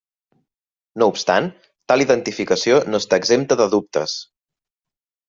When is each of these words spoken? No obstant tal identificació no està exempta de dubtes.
No 1.01 1.07
obstant 1.11 1.49
tal 1.93 2.03
identificació 2.05 2.79
no 2.95 3.03
està 3.05 3.21
exempta 3.23 3.59
de 3.61 3.69
dubtes. 3.75 4.17